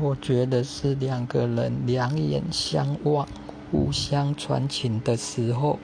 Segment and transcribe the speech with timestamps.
[0.00, 3.28] 我觉得是两个人两眼相望
[3.70, 5.78] 互相传情的时候